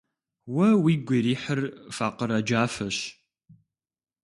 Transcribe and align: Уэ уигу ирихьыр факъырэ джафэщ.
Уэ 0.55 0.67
уигу 0.83 1.13
ирихьыр 1.17 1.59
факъырэ 1.95 2.37
джафэщ. 2.45 2.97